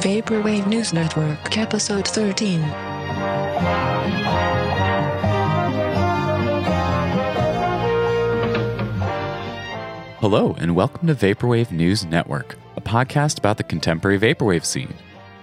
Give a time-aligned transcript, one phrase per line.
[0.00, 2.60] Vaporwave News Network, Episode 13.
[10.20, 14.92] Hello, and welcome to Vaporwave News Network, a podcast about the contemporary vaporwave scene.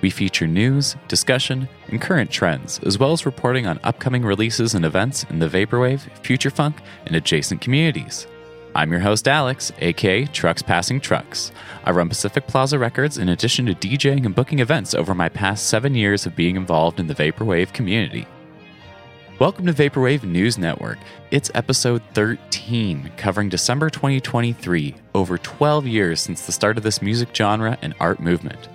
[0.02, 4.86] We feature news, discussion, and current trends, as well as reporting on upcoming releases and
[4.86, 6.78] events in the vaporwave, future funk,
[7.08, 8.28] and adjacent communities.
[8.76, 11.52] I'm your host, Alex, aka Trucks Passing Trucks.
[11.84, 15.68] I run Pacific Plaza Records in addition to DJing and booking events over my past
[15.68, 18.26] seven years of being involved in the vaporwave community.
[19.38, 20.98] Welcome to Vaporwave News Network.
[21.30, 27.30] It's episode 13, covering December 2023, over 12 years since the start of this music
[27.32, 28.70] genre and art movement.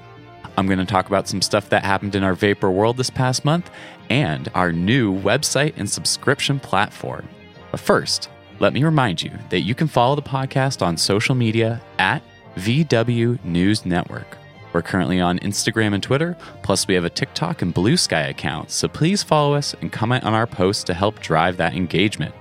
[0.56, 3.44] I'm going to talk about some stuff that happened in our vapor world this past
[3.44, 3.68] month
[4.10, 7.28] and our new website and subscription platform.
[7.72, 8.28] But first,
[8.60, 12.22] let me remind you that you can follow the podcast on social media at
[12.56, 14.36] VW News Network.
[14.72, 18.70] We're currently on Instagram and Twitter, plus we have a TikTok and Blue Sky account,
[18.70, 22.34] so please follow us and comment on our posts to help drive that engagement.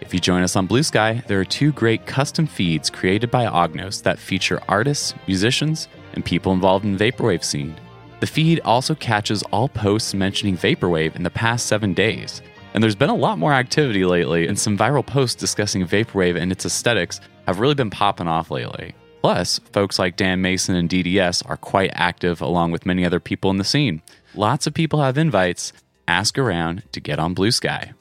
[0.00, 3.46] If you join us on Blue Sky, there are two great custom feeds created by
[3.46, 7.76] Ognos that feature artists, musicians, and people involved in the vaporwave scene.
[8.20, 12.42] The feed also catches all posts mentioning vaporwave in the past 7 days.
[12.74, 16.52] And there's been a lot more activity lately, and some viral posts discussing vaporwave and
[16.52, 18.94] its aesthetics have really been popping off lately.
[19.22, 23.50] Plus, folks like Dan Mason and DDS are quite active along with many other people
[23.50, 24.02] in the scene.
[24.34, 25.72] Lots of people have invites.
[26.06, 27.92] Ask around to get on Blue Sky.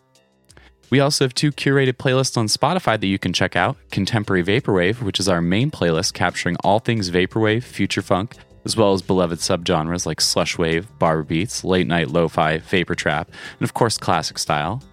[0.89, 5.01] We also have two curated playlists on Spotify that you can check out Contemporary Vaporwave,
[5.01, 8.35] which is our main playlist capturing all things Vaporwave, Future Funk,
[8.67, 12.95] as well as beloved subgenres like slush wave, barber beats, late night lo fi, vapor
[12.95, 14.83] trap, and of course classic style.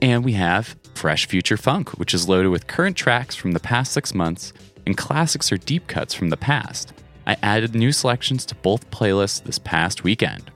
[0.00, 3.90] And we have Fresh Future Funk, which is loaded with current tracks from the past
[3.90, 4.52] six months
[4.86, 6.92] and classics or deep cuts from the past.
[7.26, 10.52] I added new selections to both playlists this past weekend.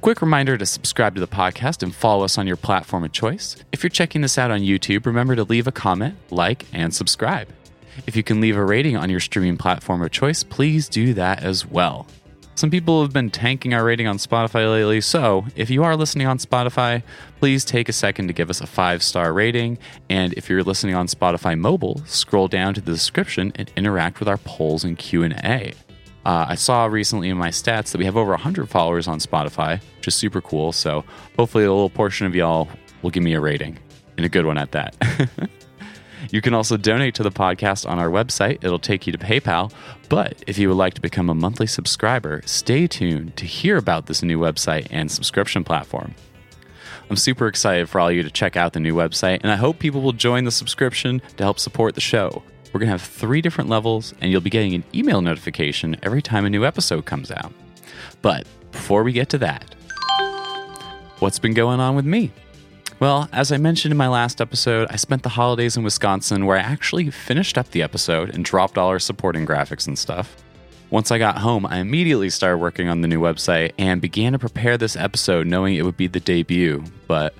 [0.00, 3.56] Quick reminder to subscribe to the podcast and follow us on your platform of choice.
[3.72, 7.48] If you're checking this out on YouTube, remember to leave a comment, like, and subscribe.
[8.06, 11.42] If you can leave a rating on your streaming platform of choice, please do that
[11.42, 12.06] as well.
[12.56, 16.28] Some people have been tanking our rating on Spotify lately, so if you are listening
[16.28, 17.02] on Spotify,
[17.40, 19.76] please take a second to give us a five star rating.
[20.08, 24.28] And if you're listening on Spotify mobile, scroll down to the description and interact with
[24.28, 25.72] our polls and Q and A.
[26.24, 29.80] Uh, I saw recently in my stats that we have over 100 followers on Spotify,
[29.96, 30.70] which is super cool.
[30.70, 31.04] So
[31.36, 32.68] hopefully, a little portion of y'all
[33.02, 33.78] will give me a rating,
[34.16, 34.96] and a good one at that.
[36.30, 38.64] you can also donate to the podcast on our website.
[38.64, 39.72] It'll take you to PayPal.
[40.08, 44.06] But if you would like to become a monthly subscriber, stay tuned to hear about
[44.06, 46.14] this new website and subscription platform.
[47.10, 49.78] I'm super excited for all you to check out the new website, and I hope
[49.78, 52.42] people will join the subscription to help support the show.
[52.72, 56.22] We're going to have three different levels, and you'll be getting an email notification every
[56.22, 57.52] time a new episode comes out.
[58.22, 59.74] But before we get to that,
[61.18, 62.32] what's been going on with me?
[63.04, 66.56] Well, as I mentioned in my last episode, I spent the holidays in Wisconsin where
[66.56, 70.42] I actually finished up the episode and dropped all our supporting graphics and stuff.
[70.88, 74.38] Once I got home, I immediately started working on the new website and began to
[74.38, 76.82] prepare this episode knowing it would be the debut.
[77.06, 77.34] But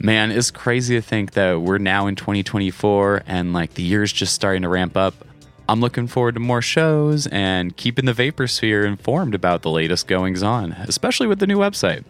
[0.00, 4.34] man, it's crazy to think that we're now in 2024 and like the year's just
[4.34, 5.12] starting to ramp up.
[5.68, 10.06] I'm looking forward to more shows and keeping the Vapor Sphere informed about the latest
[10.06, 12.04] goings on, especially with the new website.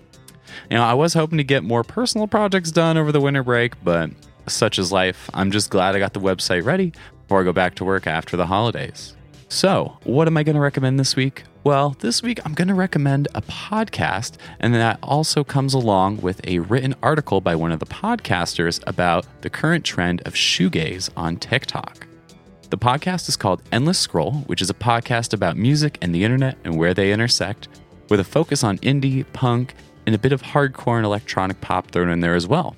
[0.71, 3.83] You know, I was hoping to get more personal projects done over the winter break,
[3.83, 4.11] but
[4.47, 5.31] such is life.
[5.35, 6.93] I'm just glad I got the website ready
[7.23, 9.15] before I go back to work after the holidays.
[9.49, 11.45] So, what am I going to recommend this week?
[11.62, 16.41] Well, this week I'm going to recommend a podcast, and that also comes along with
[16.47, 21.37] a written article by one of the podcasters about the current trend of shoegaze on
[21.37, 22.07] TikTok.
[22.71, 26.57] The podcast is called Endless Scroll, which is a podcast about music and the internet
[26.65, 27.69] and where they intersect,
[28.09, 29.75] with a focus on indie, punk,
[30.07, 32.77] and a bit of hardcore and electronic pop thrown in there as well.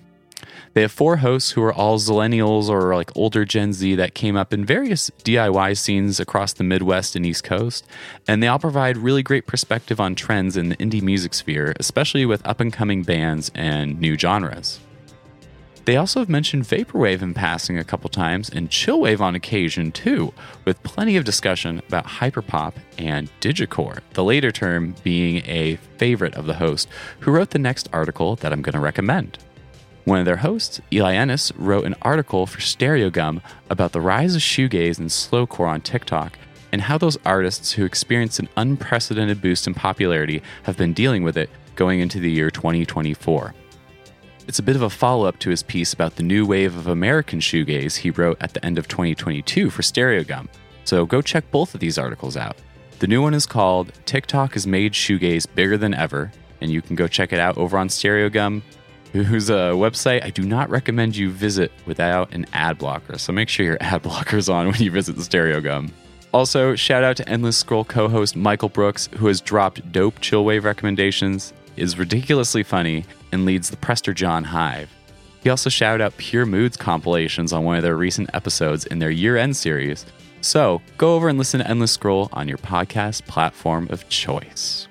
[0.75, 4.37] They have four hosts who are all Zillennials or like older Gen Z that came
[4.37, 7.87] up in various DIY scenes across the Midwest and East Coast,
[8.27, 12.27] and they all provide really great perspective on trends in the indie music sphere, especially
[12.27, 14.81] with up and coming bands and new genres.
[15.85, 20.33] They also have mentioned Vaporwave in passing a couple times and Chillwave on occasion too,
[20.65, 26.47] with plenty of discussion about hyperpop and digicore, the later term being a favorite of
[26.47, 26.89] the host
[27.21, 29.39] who wrote the next article that I'm going to recommend.
[30.05, 34.41] One of their hosts, Eli Enis, wrote an article for Stereogum about the rise of
[34.41, 36.39] shoegaze and slowcore on TikTok
[36.73, 41.37] and how those artists who experienced an unprecedented boost in popularity have been dealing with
[41.37, 43.55] it going into the year 2024.
[44.47, 46.87] It's a bit of a follow up to his piece about the new wave of
[46.87, 50.49] American shoegaze he wrote at the end of 2022 for Stereogum,
[50.85, 52.57] so go check both of these articles out.
[52.99, 56.31] The new one is called TikTok has made shoegaze bigger than ever,
[56.61, 58.61] and you can go check it out over on Stereogum,
[59.13, 63.17] whose a website I do not recommend you visit without an ad blocker.
[63.17, 65.91] So make sure your ad blocker's on when you visit the Stereogum.
[66.35, 70.65] Also, shout out to Endless Scroll co host Michael Brooks, who has dropped dope chillwave
[70.65, 74.91] recommendations, is ridiculously funny, and leads the Prester John Hive.
[75.43, 79.11] He also shouted out Pure Moods compilations on one of their recent episodes in their
[79.11, 80.07] year end series.
[80.41, 84.89] So go over and listen to Endless Scroll on your podcast platform of choice.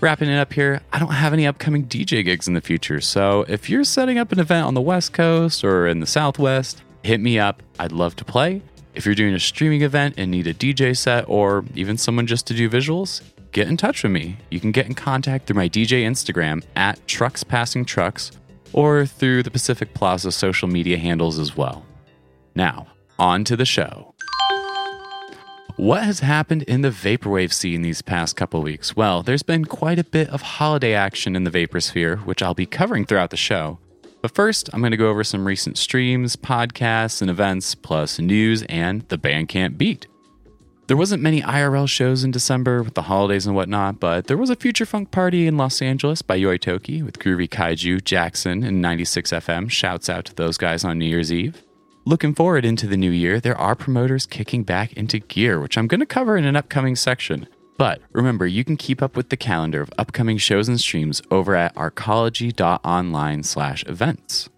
[0.00, 3.44] Wrapping it up here, I don't have any upcoming DJ gigs in the future, so
[3.48, 7.18] if you're setting up an event on the West Coast or in the Southwest, hit
[7.20, 7.62] me up.
[7.78, 8.60] I'd love to play.
[8.94, 12.46] If you're doing a streaming event and need a DJ set or even someone just
[12.48, 13.22] to do visuals,
[13.52, 14.36] get in touch with me.
[14.50, 18.32] You can get in contact through my DJ Instagram at Trucks Passing Trucks
[18.72, 21.84] or through the Pacific Plaza social media handles as well.
[22.54, 22.88] Now,
[23.18, 24.14] on to the show.
[25.76, 28.96] What has happened in the vaporwave scene these past couple weeks?
[28.96, 32.64] Well, there's been quite a bit of holiday action in the Vaporsphere, which I'll be
[32.64, 33.78] covering throughout the show.
[34.22, 38.62] But first, I'm going to go over some recent streams, podcasts, and events, plus news
[38.70, 40.06] and the Bandcamp beat.
[40.86, 44.50] There wasn't many IRL shows in December with the holidays and whatnot, but there was
[44.50, 49.32] a Future Funk party in Los Angeles by Yoitoki with Groovy Kaiju, Jackson, and 96
[49.32, 49.68] FM.
[49.68, 51.64] Shouts out to those guys on New Year's Eve.
[52.04, 55.88] Looking forward into the new year, there are promoters kicking back into gear, which I'm
[55.88, 57.48] going to cover in an upcoming section.
[57.78, 61.56] But remember, you can keep up with the calendar of upcoming shows and streams over
[61.56, 64.48] at arcology.online slash events.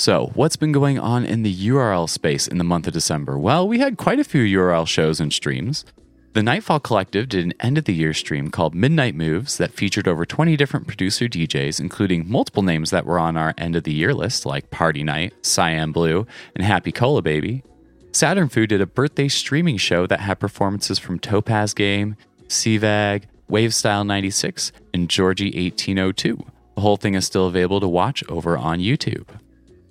[0.00, 3.38] So, what's been going on in the URL space in the month of December?
[3.38, 5.84] Well, we had quite a few URL shows and streams.
[6.32, 10.08] The Nightfall Collective did an end of the year stream called Midnight Moves that featured
[10.08, 13.92] over 20 different producer DJs, including multiple names that were on our end of the
[13.92, 17.62] year list, like Party Night, Cyan Blue, and Happy Cola Baby.
[18.10, 22.16] Saturn Food did a birthday streaming show that had performances from Topaz Game,
[22.48, 26.42] CVAG, Wavestyle 96, and Georgie 1802.
[26.76, 29.26] The whole thing is still available to watch over on YouTube.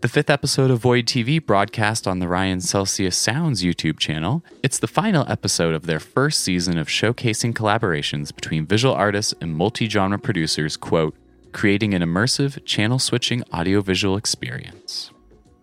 [0.01, 4.41] The fifth episode of Void TV broadcast on the Ryan Celsius Sounds YouTube channel.
[4.63, 9.53] It's the final episode of their first season of showcasing collaborations between visual artists and
[9.53, 11.15] multi genre producers, quote,
[11.51, 15.11] creating an immersive, channel switching audiovisual experience.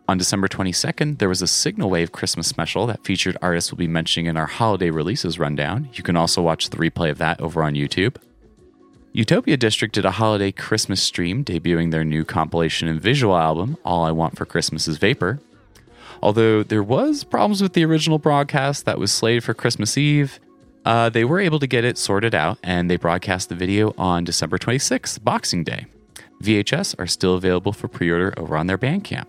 [0.07, 3.89] On December 22nd, there was a Signal Wave Christmas special that featured artists we'll be
[3.89, 5.89] mentioning in our holiday releases rundown.
[5.95, 8.17] You can also watch the replay of that over on YouTube.
[9.17, 14.05] Utopia District did a holiday Christmas stream debuting their new compilation and visual album, All
[14.05, 15.41] I Want for Christmas is Vapor.
[16.23, 20.39] Although there was problems with the original broadcast that was slated for Christmas Eve,
[20.85, 24.23] uh, they were able to get it sorted out and they broadcast the video on
[24.23, 25.87] December 26th, Boxing Day.
[26.43, 29.29] VHS are still available for pre order over on their Bandcamp.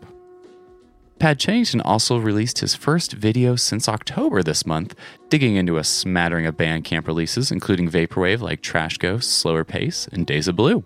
[1.19, 4.93] Pad Chennington also released his first video since October this month,
[5.29, 10.27] digging into a smattering of Bandcamp releases, including Vaporwave like Trash Ghost, Slower Pace, and
[10.27, 10.85] Days of Blue.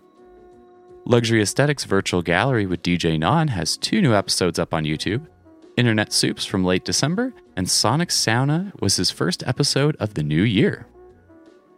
[1.06, 5.28] Luxury Aesthetics Virtual Gallery with DJ Non has two new episodes up on YouTube.
[5.76, 10.44] Internet Soups from late December, and Sonic Sauna was his first episode of the new
[10.44, 10.88] year.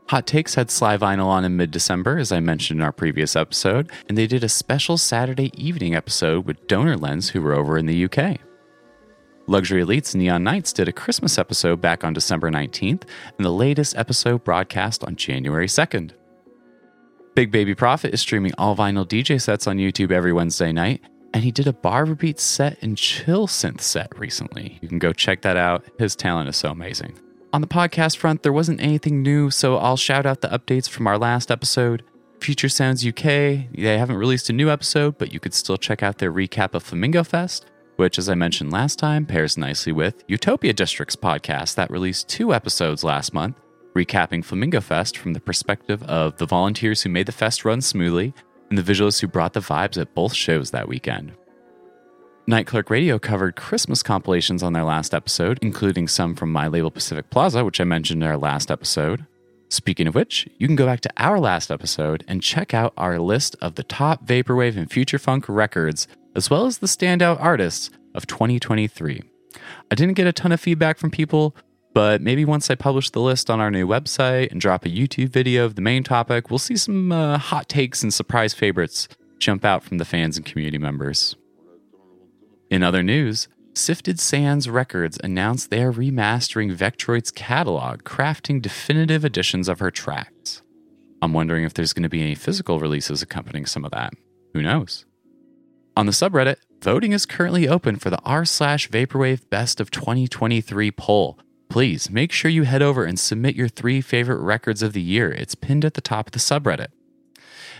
[0.07, 3.35] Hot Takes had Sly Vinyl on in mid December, as I mentioned in our previous
[3.35, 7.77] episode, and they did a special Saturday evening episode with Donor Lens, who were over
[7.77, 8.37] in the UK.
[9.47, 13.03] Luxury Elites Neon Nights did a Christmas episode back on December 19th,
[13.37, 16.11] and the latest episode broadcast on January 2nd.
[17.35, 21.01] Big Baby Prophet is streaming all vinyl DJ sets on YouTube every Wednesday night,
[21.33, 24.77] and he did a Barber Beat set and chill synth set recently.
[24.81, 25.83] You can go check that out.
[25.97, 27.17] His talent is so amazing.
[27.53, 31.05] On the podcast front, there wasn't anything new, so I'll shout out the updates from
[31.05, 32.01] our last episode.
[32.39, 36.17] Future Sounds UK, they haven't released a new episode, but you could still check out
[36.17, 37.67] their recap of Flamingo Fest,
[37.97, 42.55] which, as I mentioned last time, pairs nicely with Utopia District's podcast that released two
[42.55, 43.55] episodes last month,
[43.95, 48.33] recapping Flamingo Fest from the perspective of the volunteers who made the fest run smoothly
[48.69, 51.33] and the visualists who brought the vibes at both shows that weekend.
[52.45, 56.91] Night Clerk Radio covered Christmas compilations on their last episode, including some from my label
[56.91, 59.25] Pacific Plaza, which I mentioned in our last episode.
[59.69, 63.17] Speaking of which, you can go back to our last episode and check out our
[63.17, 67.89] list of the top Vaporwave and Future Funk records, as well as the standout artists
[68.13, 69.21] of 2023.
[69.89, 71.55] I didn't get a ton of feedback from people,
[71.93, 75.29] but maybe once I publish the list on our new website and drop a YouTube
[75.29, 79.07] video of the main topic, we'll see some uh, hot takes and surprise favorites
[79.39, 81.37] jump out from the fans and community members.
[82.73, 89.69] In other news, Sifted Sands Records announced they are remastering Vectroid's catalog, crafting definitive editions
[89.69, 90.63] of her tracks.
[91.21, 94.13] I'm wondering if there's going to be any physical releases accompanying some of that.
[94.55, 95.05] Who knows?
[95.95, 100.89] On the subreddit, voting is currently open for the r slash vaporwave best of 2023
[100.89, 101.37] poll.
[101.69, 105.31] please make sure you head over and submit your three favorite records of the year.
[105.31, 106.87] It's pinned at the top of the subreddit.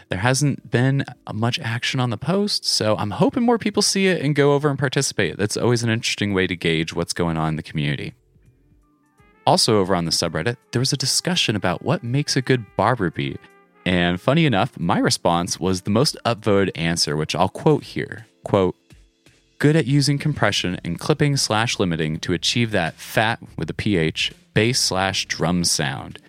[0.10, 4.22] There hasn't been much action on the post, so I'm hoping more people see it
[4.22, 5.38] and go over and participate.
[5.38, 8.13] That's always an interesting way to gauge what's going on in the community.
[9.45, 13.10] Also, over on the subreddit, there was a discussion about what makes a good barber
[13.10, 13.39] beat.
[13.86, 18.25] And funny enough, my response was the most upvoted answer, which I'll quote here.
[18.45, 18.75] Quote,
[19.60, 24.33] good at using compression and clipping slash limiting to achieve that fat with a PH
[24.53, 26.19] bass slash drum sound.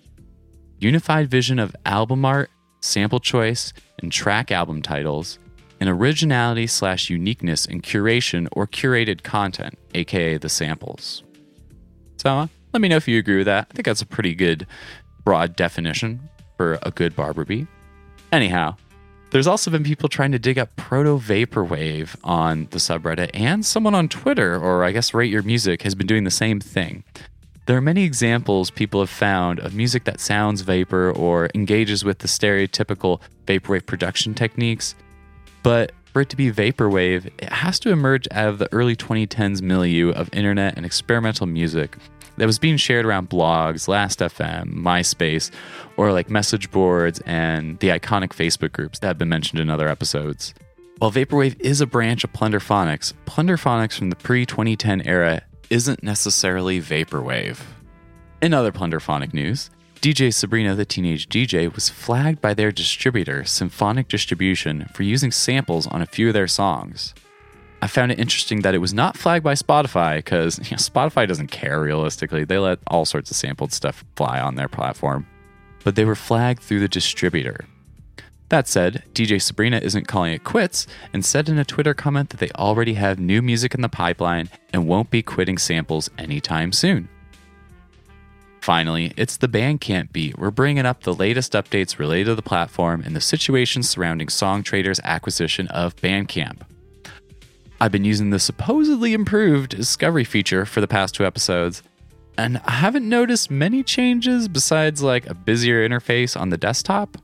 [0.79, 2.51] Unified vision of album art,
[2.85, 5.39] sample choice, and track album titles,
[5.81, 11.23] and originality slash uniqueness in curation or curated content, aka the samples.
[12.19, 13.69] So uh, let me know if you agree with that.
[13.71, 14.67] I think that's a pretty good
[15.25, 17.67] broad definition for a good barber beat.
[18.33, 18.77] Anyhow,
[19.31, 23.95] there's also been people trying to dig up proto vaporwave on the subreddit, and someone
[23.95, 27.05] on Twitter, or I guess Rate Your Music, has been doing the same thing.
[27.67, 32.19] There are many examples people have found of music that sounds vapor or engages with
[32.19, 34.95] the stereotypical vaporwave production techniques,
[35.63, 39.63] but for it to be vaporwave, it has to emerge out of the early 2010s
[39.63, 41.97] milieu of internet and experimental music
[42.37, 45.51] that was being shared around blogs, Last.fm, MySpace,
[45.97, 49.89] or like message boards and the iconic Facebook groups that have been mentioned in other
[49.89, 50.53] episodes.
[50.99, 55.43] While Vaporwave is a branch of Plunderphonics, Plunderphonics from the pre 2010 era
[55.75, 57.59] isn't necessarily Vaporwave.
[58.41, 64.07] In other Plunderphonic news, DJ Sabrina the Teenage DJ was flagged by their distributor, Symphonic
[64.07, 67.13] Distribution, for using samples on a few of their songs.
[67.83, 71.27] I found it interesting that it was not flagged by Spotify because you know, Spotify
[71.27, 72.45] doesn't care realistically.
[72.45, 75.27] They let all sorts of sampled stuff fly on their platform.
[75.83, 77.65] But they were flagged through the distributor.
[78.51, 82.41] That said, DJ Sabrina isn't calling it quits and said in a Twitter comment that
[82.41, 87.09] they already have new music in the pipeline and won't be quitting samples anytime soon.
[88.61, 90.39] Finally, it's the Bandcamp beat.
[90.39, 95.01] We're bringing up the latest updates related to the platform and the situation surrounding Songtradr's
[95.05, 96.63] acquisition of Bandcamp.
[97.81, 101.83] I've been using the supposedly improved discovery feature for the past two episodes,
[102.39, 107.19] and I haven't noticed many changes besides like a busier interface on the desktop.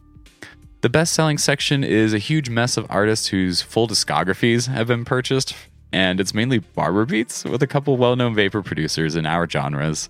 [0.82, 5.04] The best selling section is a huge mess of artists whose full discographies have been
[5.04, 5.54] purchased,
[5.92, 10.08] and it's mainly barber beats with a couple well known vapor producers in our genres.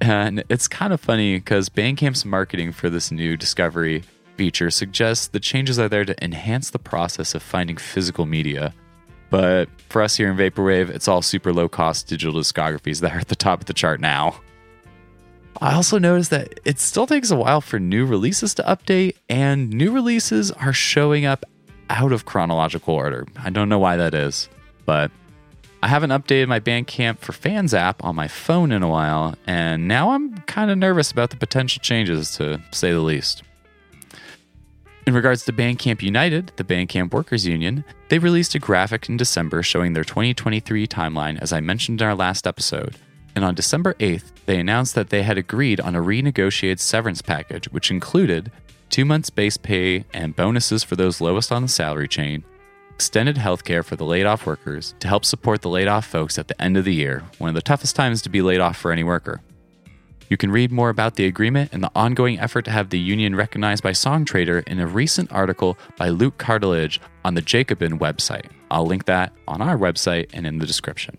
[0.00, 4.04] And it's kind of funny because Bandcamp's marketing for this new discovery
[4.36, 8.72] feature suggests the changes are there to enhance the process of finding physical media
[9.30, 13.18] but for us here in Vaporwave, it's all super low cost digital discographies that are
[13.18, 14.40] at the top of the chart now.
[15.60, 19.70] I also noticed that it still takes a while for new releases to update, and
[19.70, 21.44] new releases are showing up
[21.88, 23.26] out of chronological order.
[23.38, 24.48] I don't know why that is,
[24.84, 25.10] but
[25.82, 29.86] I haven't updated my Bandcamp for Fans app on my phone in a while, and
[29.86, 33.42] now I'm kind of nervous about the potential changes, to say the least.
[35.06, 39.62] In regards to Bandcamp United, the Bandcamp Workers Union, they released a graphic in December
[39.62, 42.96] showing their 2023 timeline, as I mentioned in our last episode.
[43.36, 47.66] And on December 8th, they announced that they had agreed on a renegotiated severance package,
[47.66, 48.50] which included
[48.88, 52.44] two months base pay and bonuses for those lowest on the salary chain,
[52.94, 56.48] extended healthcare for the laid off workers to help support the laid off folks at
[56.48, 58.90] the end of the year, one of the toughest times to be laid off for
[58.90, 59.42] any worker.
[60.30, 63.36] You can read more about the agreement and the ongoing effort to have the union
[63.36, 68.46] recognized by Songtradr in a recent article by Luke Cartledge on the Jacobin website.
[68.70, 71.18] I'll link that on our website and in the description.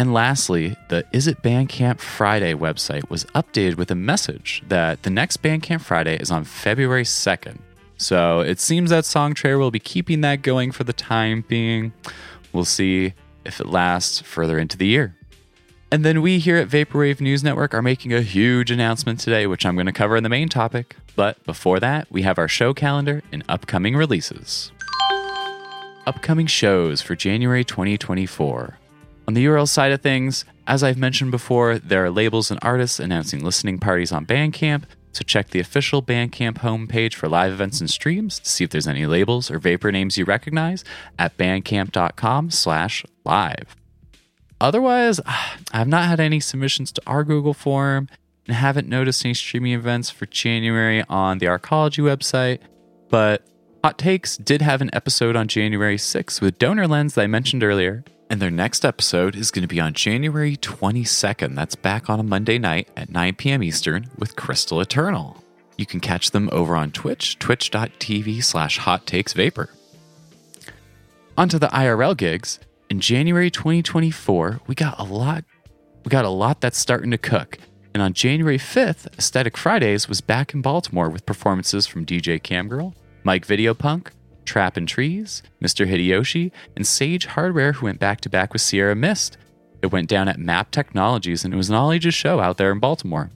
[0.00, 5.10] And lastly, the Is It Bandcamp Friday website was updated with a message that the
[5.10, 7.58] next Bandcamp Friday is on February 2nd.
[7.98, 11.92] So it seems that Songtradr will be keeping that going for the time being.
[12.50, 13.12] We'll see
[13.44, 15.16] if it lasts further into the year.
[15.92, 19.66] And then we here at Vaporwave News Network are making a huge announcement today, which
[19.66, 20.96] I'm going to cover in the main topic.
[21.14, 24.72] But before that, we have our show calendar and upcoming releases.
[26.06, 28.78] Upcoming shows for January 2024.
[29.30, 32.98] On the URL side of things, as I've mentioned before, there are labels and artists
[32.98, 37.88] announcing listening parties on Bandcamp, so check the official Bandcamp homepage for live events and
[37.88, 40.82] streams to see if there's any labels or vapor names you recognize
[41.16, 43.76] at bandcamp.com slash live.
[44.60, 45.20] Otherwise,
[45.72, 48.08] I've not had any submissions to our Google form
[48.48, 52.58] and haven't noticed any streaming events for January on the Arcology website.
[53.10, 53.46] But
[53.84, 57.62] Hot Takes did have an episode on January 6th with Donor Lens that I mentioned
[57.62, 58.02] earlier.
[58.30, 61.56] And their next episode is going to be on January 22nd.
[61.56, 63.60] That's back on a Monday night at 9 p.m.
[63.60, 65.42] Eastern with Crystal Eternal.
[65.76, 69.70] You can catch them over on Twitch, twitch.tv slash hot takes vapor.
[71.36, 72.60] Onto the IRL gigs.
[72.88, 75.44] In January 2024, we got a lot
[76.04, 77.58] we got a lot that's starting to cook.
[77.92, 82.94] And on January 5th, Aesthetic Fridays was back in Baltimore with performances from DJ Camgirl,
[83.24, 84.08] Mike Videopunk,
[84.50, 85.88] Trap and Trees, Mr.
[85.88, 89.36] Hideyoshi, and Sage Hardware, who went back to back with Sierra Mist.
[89.80, 92.72] It went down at Map Technologies and it was an all ages show out there
[92.72, 93.30] in Baltimore.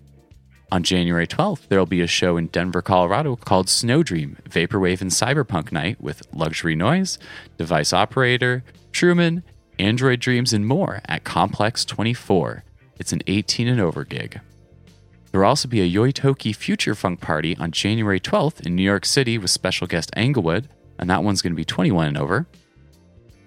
[0.73, 5.00] On January 12th, there will be a show in Denver, Colorado called Snow Dream Vaporwave
[5.00, 7.21] and Cyberpunk Night with Luxury Noise,
[7.59, 9.44] Device Operator, Truman,
[9.78, 12.64] Android Dreams, and more at Complex 24.
[12.99, 14.40] It's an 18 and over gig.
[15.30, 19.04] There will also be a Yoitoki Future Funk party on January 12th in New York
[19.04, 22.46] City with special guest Englewood, and that one's going to be 21 and over.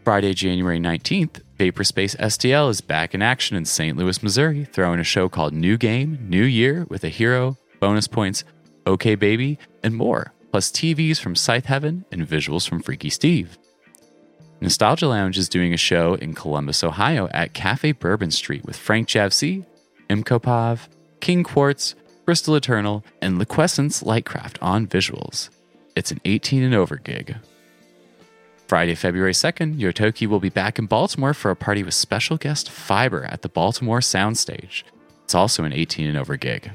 [0.04, 3.98] Friday, January 19th, Vaporspace STL is back in action in St.
[3.98, 8.44] Louis, Missouri, throwing a show called New Game, New Year with a hero, bonus points,
[8.86, 13.58] OK Baby, and more, plus TVs from Scythe Heaven and visuals from Freaky Steve.
[14.62, 19.08] Nostalgia Lounge is doing a show in Columbus, Ohio at Cafe Bourbon Street with Frank
[19.08, 19.66] JavCee,
[20.10, 20.88] Imkopov,
[21.20, 25.50] King Quartz, Crystal Eternal, and Liquescence Lightcraft on visuals.
[25.98, 27.38] It's an 18 and over gig.
[28.68, 32.70] Friday, February 2nd, Yoitoki will be back in Baltimore for a party with special guest
[32.70, 34.84] Fiber at the Baltimore Soundstage.
[35.24, 36.70] It's also an 18 and over gig.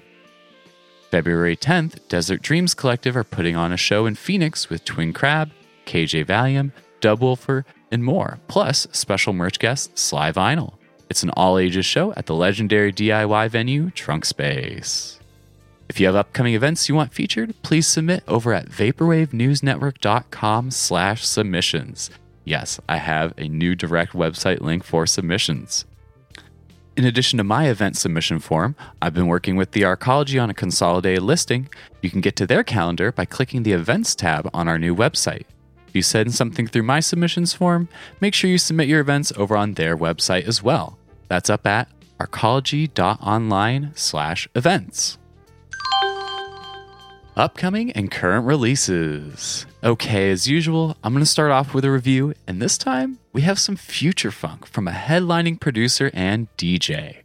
[1.13, 5.53] February 10th, Desert Dreams Collective are putting on a show in Phoenix with Twin Crab,
[5.87, 10.75] KJ Valium, Dubwoofer, and more, plus special merch guest Sly Vinyl.
[11.09, 15.21] It's an all ages show at the legendary DIY venue Trunk Space.
[15.93, 22.11] If you have upcoming events you want featured, please submit over at vaporwavenewsnetwork.com slash submissions.
[22.47, 25.85] Yes, I have a new direct website link for submissions.
[26.97, 30.55] In addition to my event submission form, I've been working with the Arcology on a
[30.55, 31.69] consolidated listing.
[32.01, 35.45] You can get to their calendar by clicking the Events tab on our new website.
[35.89, 39.59] If you send something through my submissions form, make sure you submit your events over
[39.59, 40.97] on their website as well.
[41.29, 45.19] That's up at arcology.online slash events.
[47.35, 49.65] Upcoming and current releases.
[49.83, 53.41] Okay, as usual, I'm going to start off with a review, and this time we
[53.41, 57.23] have some future funk from a headlining producer and DJ.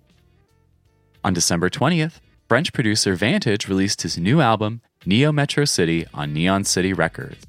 [1.25, 6.63] On December 20th, French producer Vantage released his new album, Neo Metro City, on Neon
[6.63, 7.45] City Records.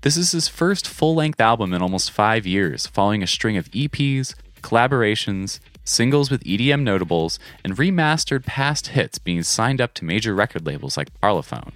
[0.00, 3.70] This is his first full length album in almost five years, following a string of
[3.70, 10.34] EPs, collaborations, singles with EDM notables, and remastered past hits being signed up to major
[10.34, 11.70] record labels like Parlophone.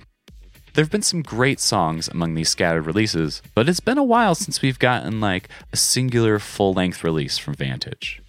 [0.74, 4.34] There have been some great songs among these scattered releases, but it's been a while
[4.34, 8.20] since we've gotten like a singular full length release from Vantage.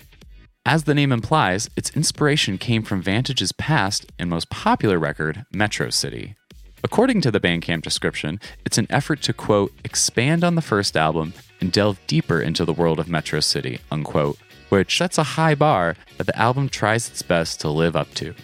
[0.63, 5.89] As the name implies, its inspiration came from Vantage's past and most popular record, Metro
[5.89, 6.35] City.
[6.83, 11.33] According to the Bandcamp description, it's an effort to, quote, expand on the first album
[11.59, 14.37] and delve deeper into the world of Metro City, unquote,
[14.69, 18.35] which sets a high bar that the album tries its best to live up to.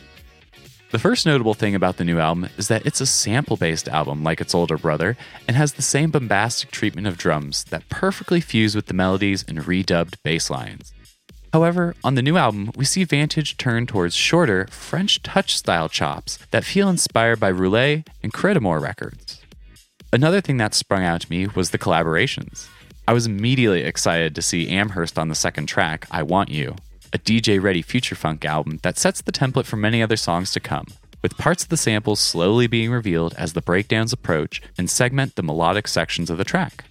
[0.91, 4.25] The first notable thing about the new album is that it's a sample based album
[4.25, 5.15] like its older brother
[5.47, 9.59] and has the same bombastic treatment of drums that perfectly fuse with the melodies and
[9.59, 10.91] redubbed bass lines.
[11.53, 16.37] However, on the new album, we see Vantage turn towards shorter, French touch style chops
[16.51, 19.41] that feel inspired by Roulé and Crydamoure records.
[20.11, 22.67] Another thing that sprung out to me was the collaborations.
[23.07, 26.75] I was immediately excited to see Amherst on the second track, I Want You,
[27.13, 30.59] a DJ ready future funk album that sets the template for many other songs to
[30.59, 30.87] come,
[31.21, 35.43] with parts of the samples slowly being revealed as the breakdowns approach and segment the
[35.43, 36.85] melodic sections of the track.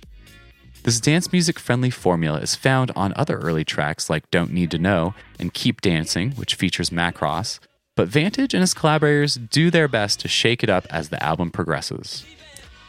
[0.83, 4.79] This dance music friendly formula is found on other early tracks like Don't Need to
[4.79, 7.59] Know and Keep Dancing, which features Macross,
[7.97, 11.51] but Vantage and his collaborators do their best to shake it up as the album
[11.51, 12.25] progresses.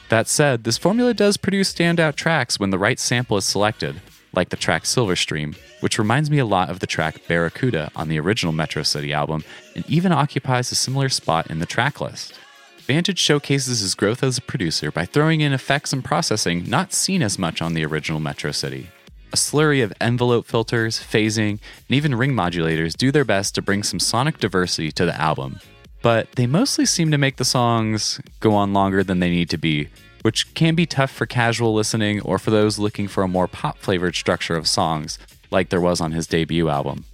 [0.07, 4.01] That said, this formula does produce standout tracks when the right sample is selected,
[4.33, 8.19] like the track Silverstream, which reminds me a lot of the track Barracuda on the
[8.19, 9.43] original Metro City album
[9.75, 12.33] and even occupies a similar spot in the track list.
[12.79, 17.21] Vantage showcases his growth as a producer by throwing in effects and processing not seen
[17.21, 18.89] as much on the original Metro City.
[19.33, 23.83] A slurry of envelope filters, phasing, and even ring modulators do their best to bring
[23.83, 25.59] some sonic diversity to the album,
[26.01, 29.57] but they mostly seem to make the songs go on longer than they need to
[29.57, 29.87] be,
[30.21, 33.77] which can be tough for casual listening or for those looking for a more pop
[33.77, 35.17] flavored structure of songs,
[35.49, 37.05] like there was on his debut album.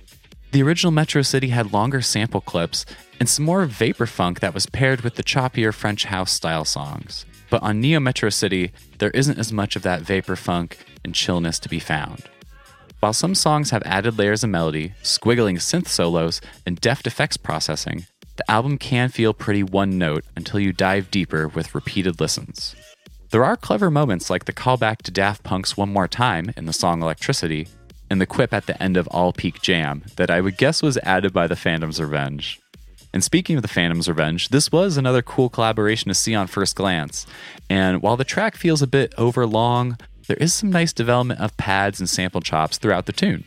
[0.52, 2.86] The original Metro City had longer sample clips
[3.20, 7.26] and some more vapor funk that was paired with the choppier French house style songs.
[7.50, 11.60] But on Neo Metro City, there isn't as much of that vapor funk and chillness
[11.60, 12.24] to be found.
[13.00, 18.08] While some songs have added layers of melody, squiggling synth solos, and deft effects processing,
[18.38, 22.76] the album can feel pretty one note until you dive deeper with repeated listens.
[23.30, 26.72] There are clever moments like the callback to Daft Punk's One More Time in the
[26.72, 27.68] song Electricity,
[28.10, 30.98] and the quip at the end of All Peak Jam that I would guess was
[31.00, 32.58] added by the Phantom's Revenge.
[33.13, 36.78] And speaking of the Phantom's Revenge, this was another cool collaboration to see on first
[36.78, 37.28] glance.
[37.70, 42.00] And while the track feels a bit overlong, there is some nice development of pads
[42.00, 43.44] and sample chops throughout the tune.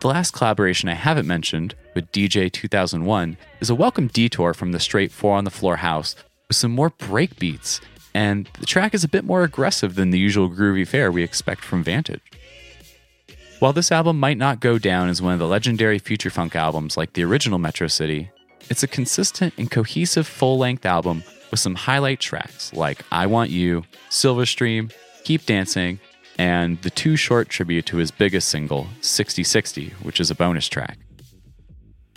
[0.00, 4.80] The last collaboration I haven't mentioned, with DJ 2001, is a welcome detour from the
[4.80, 6.16] straight four on the floor house
[6.48, 7.80] with some more break beats,
[8.14, 11.62] and the track is a bit more aggressive than the usual groovy fare we expect
[11.62, 12.22] from Vantage.
[13.58, 16.96] While this album might not go down as one of the legendary future funk albums
[16.96, 18.30] like the original Metro City,
[18.70, 23.50] it's a consistent and cohesive full length album with some highlight tracks like I Want
[23.50, 24.90] You, Silver Stream,
[25.24, 26.00] Keep Dancing,
[26.38, 30.98] and the too short tribute to his biggest single, 6060, which is a bonus track.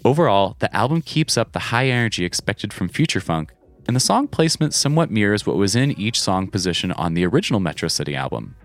[0.04, 3.54] Overall, the album keeps up the high energy expected from Future Funk,
[3.88, 7.60] and the song placement somewhat mirrors what was in each song position on the original
[7.60, 8.56] Metro City album.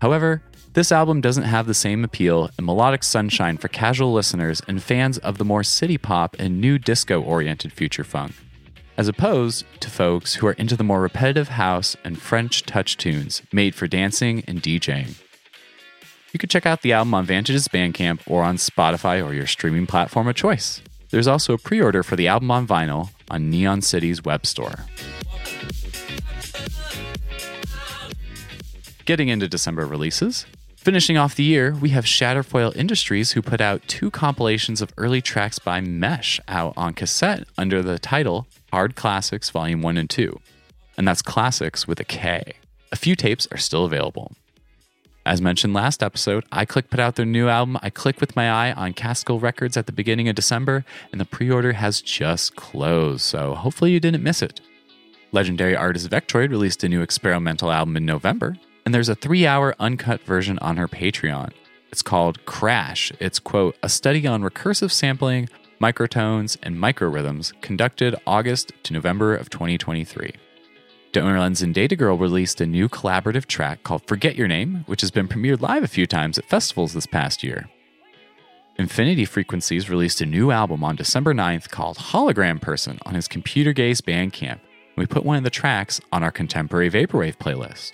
[0.00, 0.42] However,
[0.74, 5.18] this album doesn't have the same appeal and melodic sunshine for casual listeners and fans
[5.18, 8.32] of the more city pop and new disco oriented future funk,
[8.96, 13.42] as opposed to folks who are into the more repetitive house and French touch tunes
[13.52, 15.14] made for dancing and DJing.
[16.32, 19.86] You can check out the album on Vantage's Bandcamp or on Spotify or your streaming
[19.86, 20.82] platform of choice.
[21.14, 24.86] There's also a pre order for the album on vinyl on Neon City's web store.
[29.04, 33.86] Getting into December releases, Finishing off the year, we have Shatterfoil Industries, who put out
[33.86, 39.50] two compilations of early tracks by Mesh out on cassette under the title Hard Classics
[39.50, 40.40] Volume 1 and 2.
[40.98, 42.54] And that's classics with a K.
[42.90, 44.32] A few tapes are still available.
[45.26, 48.72] As mentioned last episode, iClick put out their new album, I Click With My Eye,
[48.72, 53.22] on Caskill Records at the beginning of December, and the pre order has just closed,
[53.22, 54.60] so hopefully you didn't miss it.
[55.32, 59.74] Legendary artist Vectroid released a new experimental album in November, and there's a three hour
[59.80, 61.52] uncut version on her Patreon.
[61.90, 63.10] It's called Crash.
[63.18, 65.48] It's, quote, a study on recursive sampling,
[65.80, 70.34] microtones, and microrhythms conducted August to November of 2023.
[71.14, 75.12] Donorlens and Data Girl released a new collaborative track called Forget Your Name, which has
[75.12, 77.68] been premiered live a few times at festivals this past year.
[78.78, 83.72] Infinity Frequencies released a new album on December 9th called Hologram Person on his Computer
[83.72, 84.58] Gaze Bandcamp.
[84.96, 87.92] We put one of the tracks on our Contemporary Vaporwave playlist.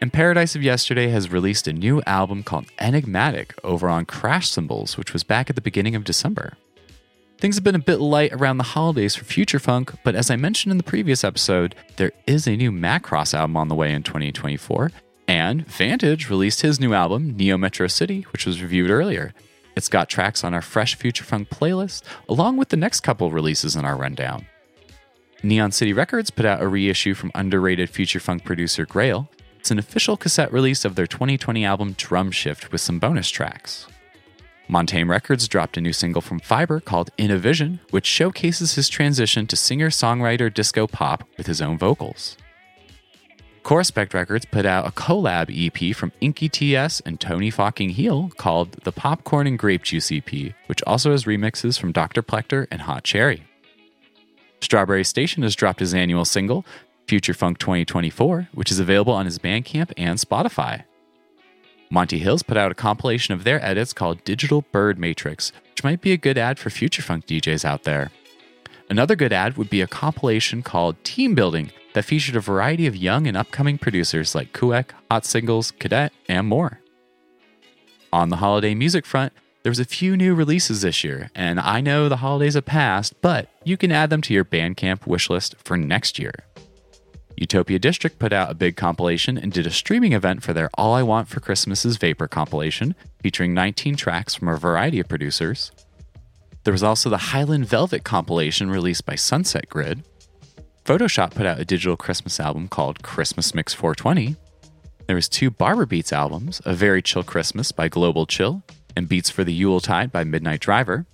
[0.00, 4.96] And Paradise of Yesterday has released a new album called Enigmatic over on Crash Symbols,
[4.96, 6.54] which was back at the beginning of December.
[7.40, 10.36] Things have been a bit light around the holidays for Future Funk, but as I
[10.36, 14.02] mentioned in the previous episode, there is a new Macross album on the way in
[14.02, 14.92] 2024,
[15.26, 19.32] and Vantage released his new album, Neo Metro City, which was reviewed earlier.
[19.74, 23.74] It's got tracks on our Fresh Future Funk playlist, along with the next couple releases
[23.74, 24.44] in our rundown.
[25.42, 29.78] Neon City Records put out a reissue from underrated Future Funk producer Grail, it's an
[29.78, 33.86] official cassette release of their 2020 album Drum Shift with some bonus tracks.
[34.70, 38.88] Montaigne Records dropped a new single from Fiber called In a Vision, which showcases his
[38.88, 42.36] transition to singer songwriter disco pop with his own vocals.
[43.64, 48.72] Correspect Records put out a collab EP from Inky TS and Tony Fucking Heel called
[48.84, 52.22] the Popcorn and Grape Juice EP, which also has remixes from Dr.
[52.22, 53.42] Pleckter and Hot Cherry.
[54.60, 56.64] Strawberry Station has dropped his annual single,
[57.08, 60.84] Future Funk 2024, which is available on his Bandcamp and Spotify.
[61.92, 66.00] Monty Hills put out a compilation of their edits called Digital Bird Matrix, which might
[66.00, 68.12] be a good ad for future funk DJs out there.
[68.88, 72.94] Another good ad would be a compilation called Team Building that featured a variety of
[72.94, 76.78] young and upcoming producers like Kuek, Hot Singles, Cadet, and more.
[78.12, 79.32] On the holiday music front,
[79.64, 83.20] there was a few new releases this year, and I know the holidays have passed,
[83.20, 86.34] but you can add them to your Bandcamp wishlist for next year.
[87.40, 90.92] Utopia District put out a big compilation and did a streaming event for their All
[90.92, 95.72] I Want for Christmas is Vapor compilation, featuring 19 tracks from a variety of producers.
[96.64, 100.04] There was also the Highland Velvet compilation released by Sunset Grid.
[100.84, 104.36] Photoshop put out a digital Christmas album called Christmas Mix 420.
[105.06, 108.62] There was two Barber Beats albums, A Very Chill Christmas by Global Chill
[108.94, 111.06] and Beats for the Yuletide by Midnight Driver.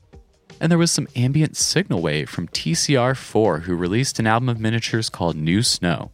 [0.60, 5.08] And there was some ambient signal wave from TCR4, who released an album of miniatures
[5.08, 6.10] called New Snow.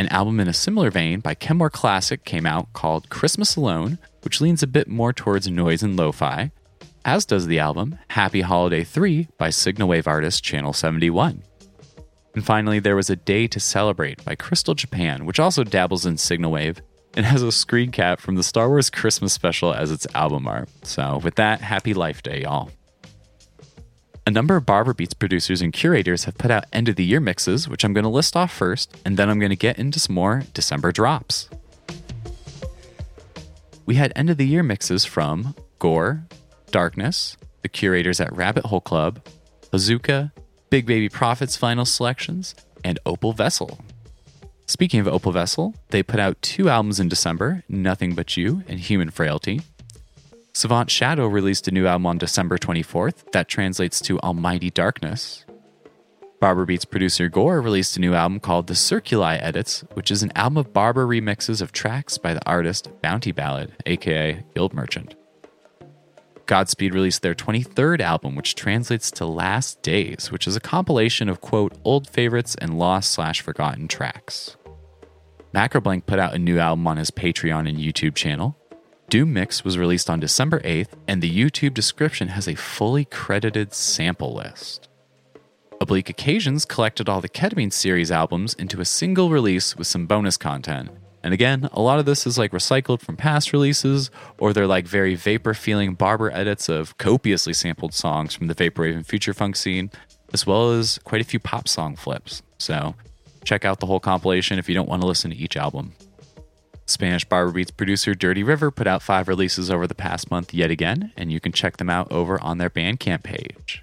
[0.00, 4.40] An album in a similar vein by Kenmore Classic came out called Christmas Alone, which
[4.40, 6.52] leans a bit more towards noise and lo fi,
[7.04, 11.42] as does the album Happy Holiday 3 by Signal Wave artist Channel 71.
[12.34, 16.16] And finally, there was A Day to Celebrate by Crystal Japan, which also dabbles in
[16.16, 16.80] Signal Wave
[17.12, 20.70] and has a screen cap from the Star Wars Christmas special as its album art.
[20.82, 22.70] So, with that, happy Life Day, y'all.
[24.30, 27.18] A number of Barber Beats producers and curators have put out end of the year
[27.18, 29.98] mixes, which I'm going to list off first, and then I'm going to get into
[29.98, 31.48] some more December drops.
[33.86, 36.22] We had end of the year mixes from Gore,
[36.70, 39.20] Darkness, the curators at Rabbit Hole Club,
[39.72, 40.32] Bazooka,
[40.70, 43.80] Big Baby Prophet's final selections, and Opal Vessel.
[44.66, 48.78] Speaking of Opal Vessel, they put out two albums in December Nothing But You and
[48.78, 49.62] Human Frailty.
[50.52, 55.44] Savant Shadow released a new album on December 24th that translates to Almighty Darkness.
[56.40, 60.32] Barber Beats producer Gore released a new album called The Circuli Edits, which is an
[60.34, 65.14] album of Barber remixes of tracks by the artist Bounty Ballad, aka Guild Merchant.
[66.46, 71.40] Godspeed released their 23rd album, which translates to Last Days, which is a compilation of,
[71.40, 74.56] quote, old favorites and lost slash forgotten tracks.
[75.54, 78.56] Macroblank put out a new album on his Patreon and YouTube channel.
[79.10, 83.74] Doom Mix was released on December 8th, and the YouTube description has a fully credited
[83.74, 84.88] sample list.
[85.80, 90.36] Oblique Occasions collected all the Ketamine series albums into a single release with some bonus
[90.36, 90.90] content.
[91.24, 94.86] And again, a lot of this is like recycled from past releases, or they're like
[94.86, 99.56] very vapor feeling barber edits of copiously sampled songs from the Vaporwave and Future Funk
[99.56, 99.90] scene,
[100.32, 102.42] as well as quite a few pop song flips.
[102.58, 102.94] So
[103.42, 105.94] check out the whole compilation if you don't want to listen to each album.
[106.90, 110.70] Spanish Barber Beats producer Dirty River put out five releases over the past month yet
[110.70, 113.82] again, and you can check them out over on their Bandcamp page.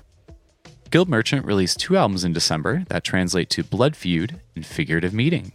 [0.90, 5.52] Guild Merchant released two albums in December that translate to Blood Feud and Figurative Meeting.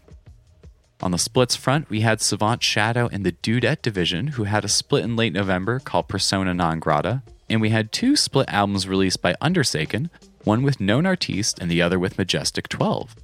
[1.03, 4.69] On the splits front, we had Savant Shadow and the Dudette Division, who had a
[4.69, 9.21] split in late November called Persona Non Grata, and we had two split albums released
[9.21, 10.11] by Undersaken,
[10.45, 13.17] one with Known Artiste and the other with Majestic 12.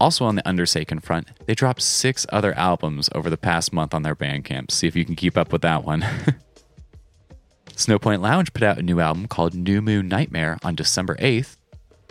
[0.00, 4.02] Also on the Undersaken front, they dropped six other albums over the past month on
[4.02, 4.70] their Bandcamp.
[4.70, 6.04] See if you can keep up with that one.
[7.76, 11.56] Snowpoint Lounge put out a new album called New Moon Nightmare on December 8th,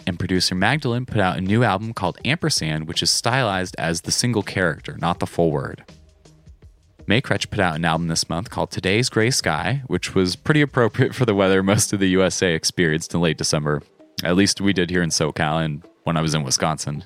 [0.05, 4.11] and producer Magdalene put out a new album called Ampersand, which is stylized as the
[4.11, 5.85] single character, not the full word.
[7.05, 10.61] May Maykretch put out an album this month called Today's Gray Sky, which was pretty
[10.61, 13.81] appropriate for the weather most of the USA experienced in late December.
[14.23, 17.03] At least we did here in SoCal and when I was in Wisconsin.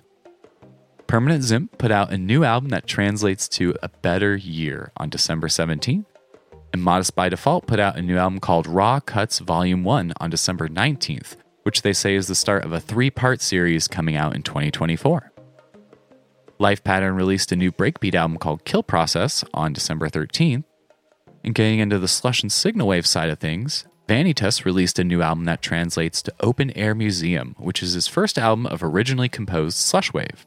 [1.07, 5.47] Permanent Zimp put out a new album that translates to A Better Year on December
[5.47, 6.05] 17th.
[6.73, 10.29] And Modest by Default put out a new album called Raw Cuts Volume 1 on
[10.29, 14.35] December 19th, which they say is the start of a three part series coming out
[14.35, 15.31] in 2024.
[16.59, 20.65] Life Pattern released a new breakbeat album called Kill Process on December 13th.
[21.41, 25.21] And getting into the slush and signal wave side of things, Vanitas released a new
[25.21, 29.77] album that translates to Open Air Museum, which is his first album of originally composed
[29.77, 30.45] slush wave.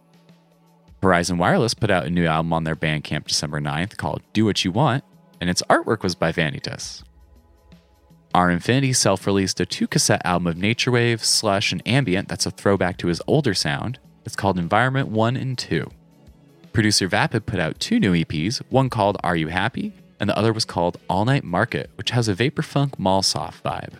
[1.03, 4.65] Horizon Wireless put out a new album on their Bandcamp December 9th called Do What
[4.65, 5.05] You Want,
[5.41, 7.03] and its artwork was by Vanitas.
[8.35, 12.47] R Infinity self released a two cassette album of Nature Wave, Slush, and Ambient that's
[12.47, 13.99] a throwback to his older sound.
[14.25, 15.91] It's called Environment 1 and 2.
[16.73, 19.93] Producer Vapid put out two new EPs, one called Are You Happy?
[20.21, 23.65] and the other was called All Night Market, which has a vapor funk mall soft
[23.65, 23.95] vibe.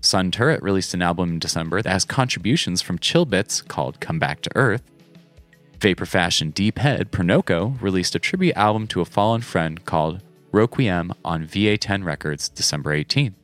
[0.00, 4.18] Sun Turret released an album in December that has contributions from Chill Bits called Come
[4.20, 4.82] Back to Earth.
[5.80, 11.12] Vapor Fashion Deep Head Pernoko released a tribute album to a fallen friend called Requiem
[11.24, 13.34] on VA10 Records December 18th.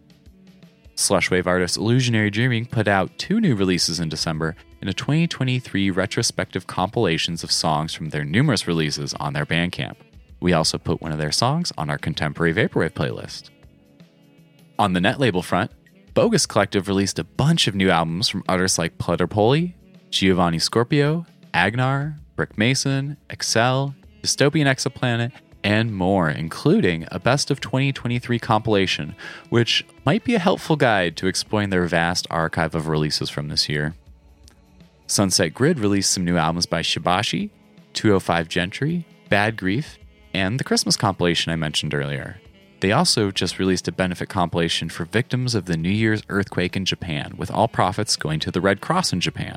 [0.94, 6.66] Slushwave artist Illusionary Dreaming put out two new releases in December in a 2023 retrospective
[6.66, 9.96] compilations of songs from their numerous releases on their Bandcamp.
[10.40, 13.50] We also put one of their songs on our Contemporary Vaporwave playlist.
[14.78, 15.70] On the net label front,
[16.14, 19.74] Bogus Collective released a bunch of new albums from artists like Plutterpoli,
[20.10, 25.32] Giovanni Scorpio, Agnar, Brick Mason, Excel, Dystopian Exoplanet,
[25.62, 29.14] and more, including a best of 2023 compilation,
[29.50, 33.68] which might be a helpful guide to exploring their vast archive of releases from this
[33.68, 33.94] year.
[35.06, 37.50] Sunset Grid released some new albums by Shibashi,
[37.94, 39.98] 205 Gentry, Bad Grief,
[40.32, 42.40] and the Christmas compilation I mentioned earlier.
[42.80, 46.86] They also just released a benefit compilation for victims of the New Year's earthquake in
[46.86, 49.56] Japan, with all profits going to the Red Cross in Japan.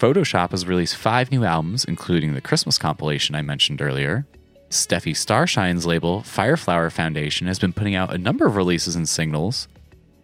[0.00, 4.26] Photoshop has released five new albums, including the Christmas compilation I mentioned earlier,
[4.70, 9.68] Steffi Starshine's label, Fireflower Foundation, has been putting out a number of releases and singles,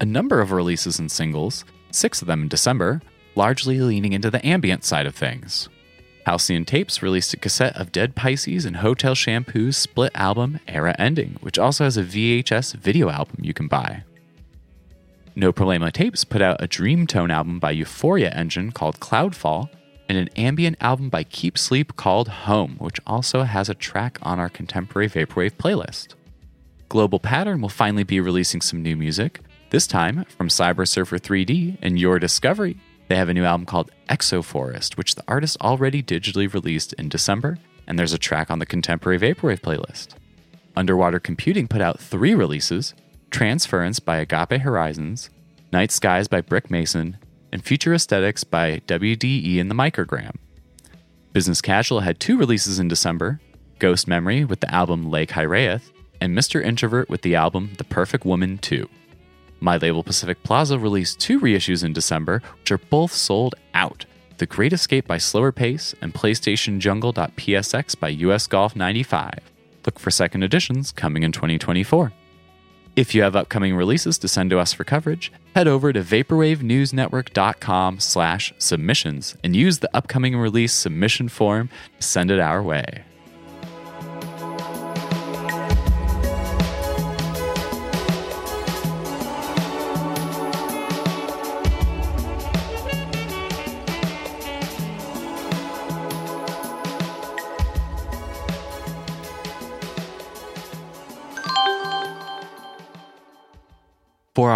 [0.00, 3.02] a number of releases and singles, six of them in December,
[3.34, 5.68] largely leaning into the ambient side of things.
[6.24, 11.36] Halcyon Tapes released a cassette of Dead Pisces and Hotel Shampoo's split album, Era Ending,
[11.42, 14.04] which also has a VHS video album you can buy.
[15.38, 19.68] No Problema Tapes put out a Dreamtone album by Euphoria Engine called Cloudfall,
[20.08, 24.40] and an ambient album by Keep Sleep called Home, which also has a track on
[24.40, 26.14] our contemporary Vaporwave playlist.
[26.88, 31.76] Global Pattern will finally be releasing some new music, this time from Cyber Surfer 3D
[31.82, 32.78] and Your Discovery.
[33.08, 37.58] They have a new album called Exoforest, which the artist already digitally released in December,
[37.86, 40.14] and there's a track on the contemporary Vaporwave playlist.
[40.74, 42.94] Underwater Computing put out three releases
[43.30, 45.30] Transference by Agape Horizons,
[45.72, 47.18] Night Skies by Brick Mason,
[47.52, 50.36] and Future Aesthetics by WDE and the Microgram.
[51.32, 53.40] Business Casual had two releases in December
[53.78, 56.64] Ghost Memory with the album Lake Hyraeath, and Mr.
[56.64, 58.88] Introvert with the album The Perfect Woman 2.
[59.60, 64.06] My label Pacific Plaza released two reissues in December, which are both sold out
[64.38, 69.38] The Great Escape by Slower Pace and PlayStation Jungle.psx by US Golf 95.
[69.84, 72.12] Look for second editions coming in 2024.
[72.96, 78.00] If you have upcoming releases to send to us for coverage, head over to vaporwavenewsnetwork.com
[78.00, 81.68] slash submissions and use the upcoming release submission form
[82.00, 83.04] to send it our way.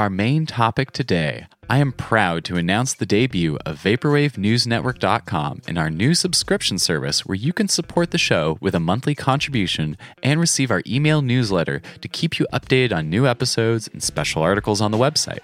[0.01, 5.91] Our main topic today, I am proud to announce the debut of VaporwaveNewsNetwork.com and our
[5.91, 10.71] new subscription service where you can support the show with a monthly contribution and receive
[10.71, 14.97] our email newsletter to keep you updated on new episodes and special articles on the
[14.97, 15.41] website.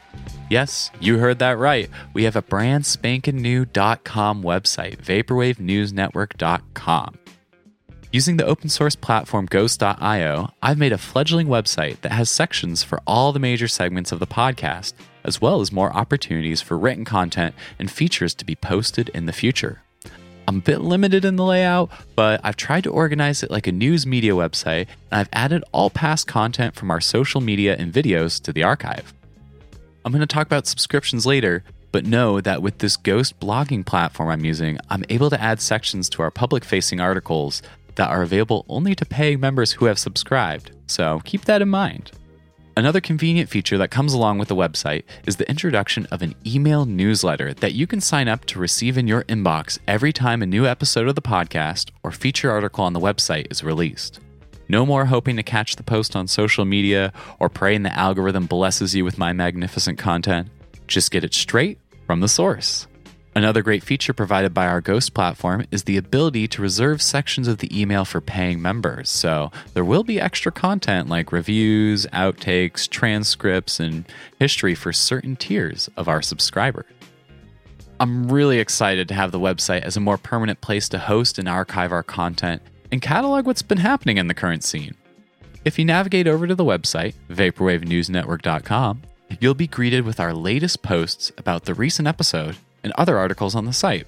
[0.49, 1.91] Yes, you heard that right.
[2.15, 7.19] We have a brand spanking new .com website, VaporwaveNewsNetwork.com.
[8.13, 13.01] Using the open source platform Ghost.io, I've made a fledgling website that has sections for
[13.07, 17.55] all the major segments of the podcast, as well as more opportunities for written content
[17.79, 19.83] and features to be posted in the future.
[20.47, 23.73] I'm a bit limited in the layout, but I've tried to organize it like a
[23.73, 28.41] news media website, and I've added all past content from our social media and videos
[28.43, 29.13] to the archive.
[30.05, 34.29] I'm going to talk about subscriptions later, but know that with this Ghost blogging platform
[34.29, 37.61] I'm using, I'm able to add sections to our public facing articles
[37.97, 42.13] that are available only to paying members who have subscribed, so keep that in mind.
[42.79, 46.85] Another convenient feature that comes along with the website is the introduction of an email
[46.85, 50.67] newsletter that you can sign up to receive in your inbox every time a new
[50.67, 54.21] episode of the podcast or feature article on the website is released.
[54.69, 58.95] No more hoping to catch the post on social media or praying the algorithm blesses
[58.95, 60.49] you with my magnificent content.
[60.87, 62.87] Just get it straight from the source.
[63.37, 67.59] Another great feature provided by our Ghost platform is the ability to reserve sections of
[67.59, 69.11] the email for paying members.
[69.11, 74.07] So there will be extra content like reviews, outtakes, transcripts, and
[74.39, 76.87] history for certain tiers of our subscribers.
[78.01, 81.47] I'm really excited to have the website as a more permanent place to host and
[81.47, 84.95] archive our content and catalog what's been happening in the current scene.
[85.63, 89.03] If you navigate over to the website, vaporwavenewsnetwork.com,
[89.41, 93.65] you'll be greeted with our latest posts about the recent episode and other articles on
[93.65, 94.07] the site.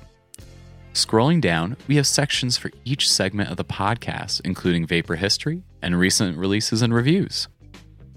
[0.95, 5.99] Scrolling down, we have sections for each segment of the podcast, including vapor history and
[5.99, 7.49] recent releases and reviews.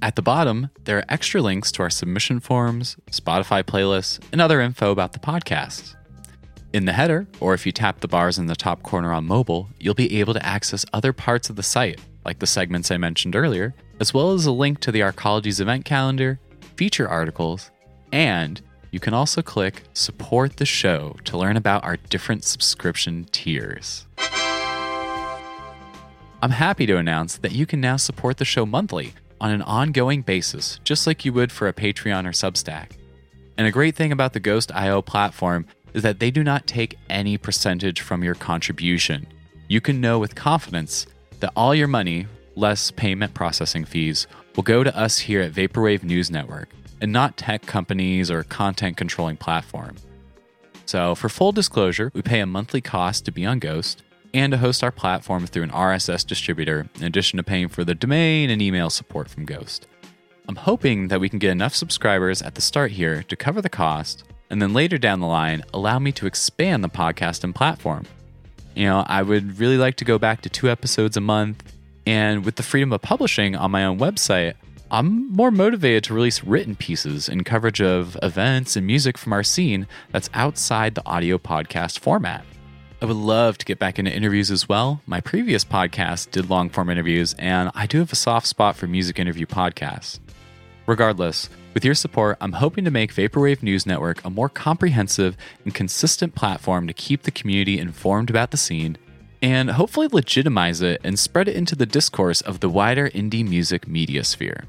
[0.03, 4.61] At the bottom, there are extra links to our submission forms, Spotify playlists, and other
[4.61, 5.95] info about the podcast.
[6.73, 9.67] In the header, or if you tap the bars in the top corner on mobile,
[9.79, 13.35] you'll be able to access other parts of the site, like the segments I mentioned
[13.35, 16.39] earlier, as well as a link to the Arcology's event calendar,
[16.75, 17.71] feature articles,
[18.11, 24.05] and you can also click Support the Show to learn about our different subscription tiers.
[26.43, 30.23] I'm happy to announce that you can now support the show monthly on an ongoing
[30.23, 32.91] basis, just like you would for a Patreon or Substack.
[33.57, 36.97] And a great thing about the Ghost IO platform is that they do not take
[37.09, 39.27] any percentage from your contribution.
[39.67, 41.05] You can know with confidence
[41.39, 46.03] that all your money, less payment processing fees, will go to us here at Vaporwave
[46.03, 46.69] News Network
[47.01, 49.95] and not tech companies or content controlling platform.
[50.85, 54.57] So, for full disclosure, we pay a monthly cost to be on Ghost and to
[54.57, 58.61] host our platform through an RSS distributor, in addition to paying for the domain and
[58.61, 59.87] email support from Ghost.
[60.47, 63.69] I'm hoping that we can get enough subscribers at the start here to cover the
[63.69, 68.05] cost, and then later down the line, allow me to expand the podcast and platform.
[68.75, 71.63] You know, I would really like to go back to two episodes a month,
[72.05, 74.55] and with the freedom of publishing on my own website,
[74.93, 79.41] I'm more motivated to release written pieces and coverage of events and music from our
[79.41, 82.43] scene that's outside the audio podcast format.
[83.01, 85.01] I would love to get back into interviews as well.
[85.05, 88.85] My previous podcast did long form interviews, and I do have a soft spot for
[88.85, 90.19] music interview podcasts.
[90.87, 95.73] Regardless, with your support, I'm hoping to make Vaporwave News Network a more comprehensive and
[95.73, 98.97] consistent platform to keep the community informed about the scene
[99.41, 103.87] and hopefully legitimize it and spread it into the discourse of the wider indie music
[103.87, 104.65] media sphere.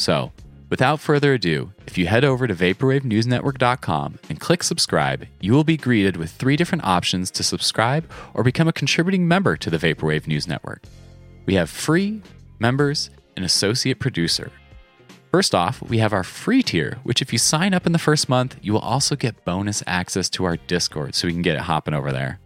[0.00, 0.32] So,
[0.70, 5.76] without further ado, if you head over to vaporwavenewsnetwork.com and click subscribe, you will be
[5.76, 10.26] greeted with three different options to subscribe or become a contributing member to the Vaporwave
[10.26, 10.84] News Network.
[11.44, 12.22] We have free,
[12.58, 14.50] members, and associate producer.
[15.30, 18.26] First off, we have our free tier, which if you sign up in the first
[18.26, 21.62] month, you will also get bonus access to our Discord so we can get it
[21.62, 22.40] hopping over there.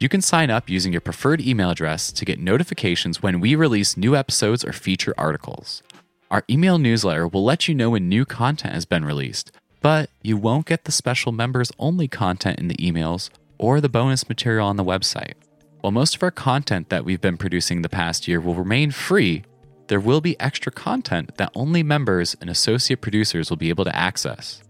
[0.00, 3.96] You can sign up using your preferred email address to get notifications when we release
[3.96, 5.84] new episodes or feature articles.
[6.30, 9.50] Our email newsletter will let you know when new content has been released,
[9.80, 14.28] but you won't get the special members only content in the emails or the bonus
[14.28, 15.34] material on the website.
[15.80, 19.42] While most of our content that we've been producing the past year will remain free,
[19.88, 23.96] there will be extra content that only members and associate producers will be able to
[23.96, 24.62] access.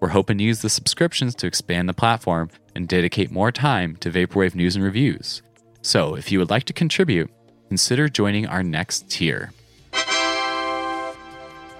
[0.00, 4.10] We're hoping to use the subscriptions to expand the platform and dedicate more time to
[4.10, 5.42] Vaporwave news and reviews.
[5.82, 7.30] So, if you would like to contribute,
[7.68, 9.52] consider joining our next tier.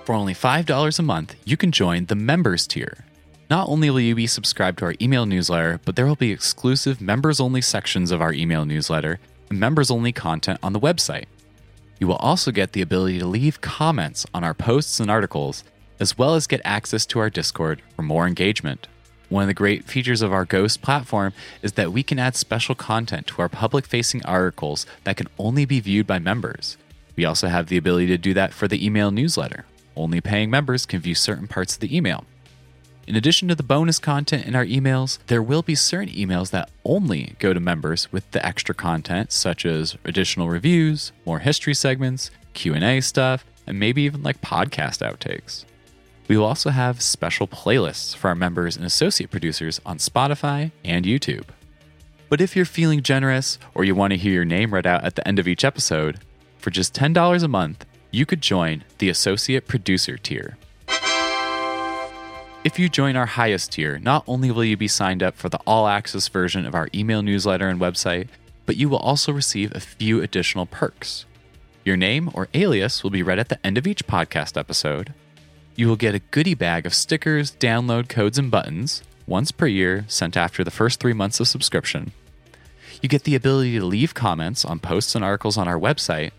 [0.05, 3.05] For only $5 a month, you can join the members tier.
[3.49, 7.01] Not only will you be subscribed to our email newsletter, but there will be exclusive
[7.01, 11.27] members only sections of our email newsletter and members only content on the website.
[12.01, 15.63] You will also get the ability to leave comments on our posts and articles,
[16.01, 18.89] as well as get access to our Discord for more engagement.
[19.29, 21.33] One of the great features of our Ghost platform
[21.63, 25.65] is that we can add special content to our public facing articles that can only
[25.65, 26.77] be viewed by members.
[27.15, 29.65] We also have the ability to do that for the email newsletter.
[29.97, 32.25] Only paying members can view certain parts of the email.
[33.07, 36.71] In addition to the bonus content in our emails, there will be certain emails that
[36.85, 42.31] only go to members with the extra content such as additional reviews, more history segments,
[42.55, 45.65] Q&A stuff, and maybe even like podcast outtakes.
[46.29, 51.05] We will also have special playlists for our members and associate producers on Spotify and
[51.05, 51.47] YouTube.
[52.29, 55.17] But if you're feeling generous or you want to hear your name read out at
[55.17, 56.21] the end of each episode,
[56.59, 60.57] for just $10 a month, you could join the associate producer tier.
[62.63, 65.59] If you join our highest tier, not only will you be signed up for the
[65.67, 68.29] all access version of our email newsletter and website,
[68.67, 71.25] but you will also receive a few additional perks.
[71.85, 75.13] Your name or alias will be read at the end of each podcast episode.
[75.75, 80.05] You will get a goodie bag of stickers, download codes, and buttons once per year
[80.07, 82.13] sent after the first three months of subscription.
[83.01, 86.31] You get the ability to leave comments on posts and articles on our website,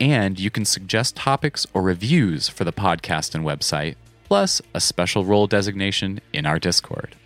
[0.00, 5.24] and you can suggest topics or reviews for the podcast and website plus a special
[5.24, 7.16] role designation in our Discord.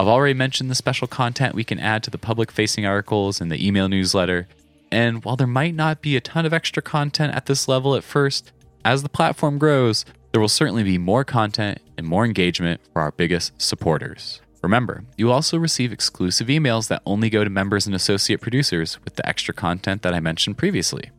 [0.00, 3.52] I've already mentioned the special content we can add to the public facing articles and
[3.52, 4.48] the email newsletter.
[4.90, 8.02] And while there might not be a ton of extra content at this level at
[8.02, 8.52] first,
[8.82, 13.12] as the platform grows, there will certainly be more content and more engagement for our
[13.12, 14.40] biggest supporters.
[14.62, 19.16] Remember, you also receive exclusive emails that only go to members and associate producers with
[19.16, 21.10] the extra content that I mentioned previously.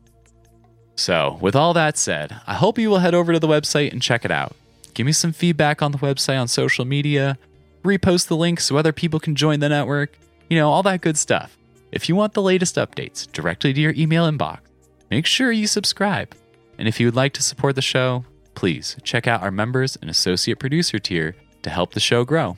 [0.96, 4.02] So, with all that said, I hope you will head over to the website and
[4.02, 4.56] check it out.
[4.94, 7.38] Give me some feedback on the website on social media.
[7.84, 10.18] Repost the link so other people can join the network.
[10.50, 11.58] You know, all that good stuff.
[11.92, 14.60] If you want the latest updates directly to your email inbox,
[15.10, 16.36] make sure you subscribe.
[16.78, 20.10] And if you would like to support the show, please check out our members and
[20.10, 22.58] associate producer tier to help the show grow.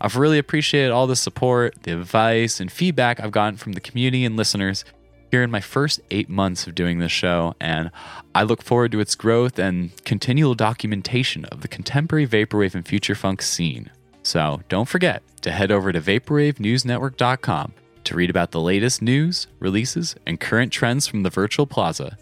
[0.00, 4.24] I've really appreciated all the support, the advice, and feedback I've gotten from the community
[4.24, 4.84] and listeners
[5.32, 7.90] here in my first eight months of doing this show, and
[8.34, 13.14] I look forward to its growth and continual documentation of the contemporary Vaporwave and Future
[13.14, 13.90] Funk scene.
[14.22, 17.72] So don't forget to head over to VaporwaveNewsNetwork.com
[18.04, 22.18] to read about the latest news, releases, and current trends from the virtual plaza,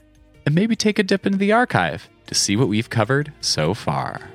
[0.46, 4.30] and maybe take a dip into the archive to see what we've covered so far.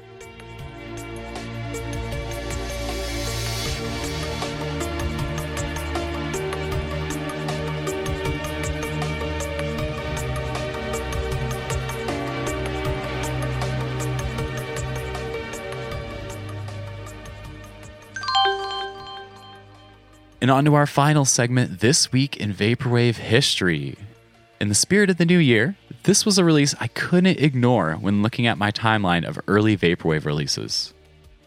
[20.45, 23.97] And on to our final segment this week in Vaporwave history.
[24.61, 28.21] In the spirit of the new year, this was a release I couldn't ignore when
[28.21, 30.93] looking at my timeline of early Vaporwave releases.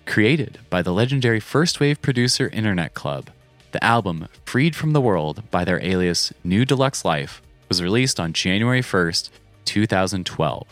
[0.05, 3.31] Created by the legendary first wave producer Internet Club,
[3.71, 8.33] the album Freed from the World by their alias New Deluxe Life was released on
[8.33, 9.31] January 1st,
[9.65, 10.67] 2012.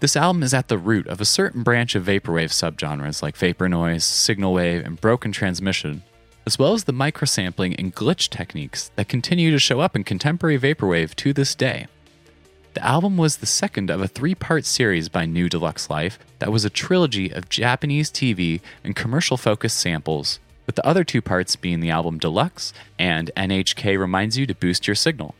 [0.00, 3.68] This album is at the root of a certain branch of Vaporwave subgenres like Vapor
[3.68, 6.02] Noise, Signal Wave, and Broken Transmission
[6.46, 10.58] as well as the microsampling and glitch techniques that continue to show up in contemporary
[10.58, 11.86] Vaporwave to this day.
[12.74, 16.50] The album was the second of a three part series by New Deluxe Life that
[16.50, 21.54] was a trilogy of Japanese TV and commercial focused samples, with the other two parts
[21.54, 25.34] being the album Deluxe and NHK Reminds You to Boost Your Signal.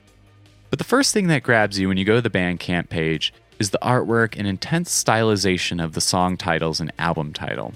[0.68, 3.70] But the first thing that grabs you when you go to the Bandcamp page is
[3.70, 7.72] the artwork and intense stylization of the song titles and album title.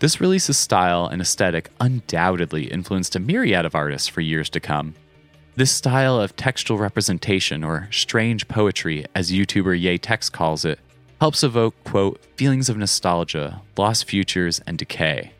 [0.00, 4.94] This release's style and aesthetic undoubtedly influenced a myriad of artists for years to come.
[5.56, 10.78] This style of textual representation, or strange poetry, as YouTuber Yatex calls it,
[11.20, 15.32] helps evoke, quote, feelings of nostalgia, lost futures, and decay.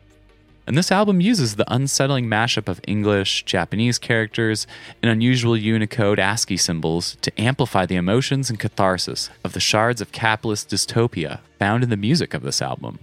[0.67, 4.67] And this album uses the unsettling mashup of English, Japanese characters,
[5.01, 10.11] and unusual Unicode ASCII symbols to amplify the emotions and catharsis of the shards of
[10.11, 12.99] capitalist dystopia found in the music of this album.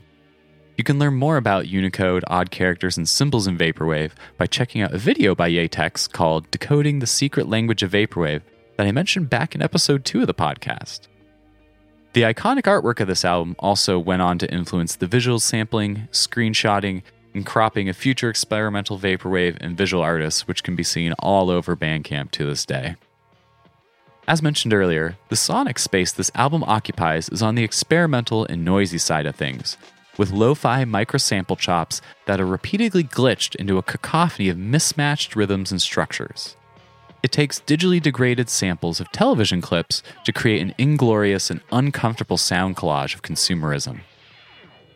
[0.77, 4.93] You can learn more about Unicode, odd characters, and symbols in Vaporwave by checking out
[4.93, 8.43] a video by Yatex called Decoding the Secret Language of Vaporwave
[8.77, 11.09] that I mentioned back in episode 2 of the podcast.
[12.13, 17.03] The iconic artwork of this album also went on to influence the visual sampling, screenshotting,
[17.33, 21.75] and cropping of future experimental vaporwave and visual artists, which can be seen all over
[21.75, 22.97] Bandcamp to this day.
[24.29, 28.99] As mentioned earlier, the sonic space this album occupies is on the experimental and noisy
[28.99, 29.77] side of things,
[30.19, 35.37] with lo fi micro sample chops that are repeatedly glitched into a cacophony of mismatched
[35.37, 36.57] rhythms and structures.
[37.23, 42.77] It takes digitally degraded samples of television clips to create an inglorious and uncomfortable sound
[42.77, 44.01] collage of consumerism.